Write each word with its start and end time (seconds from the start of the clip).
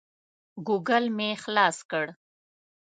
ګوګل 0.67 1.05
مې 1.17 1.29
خلاص 1.43 1.77
کړ. 1.91 2.05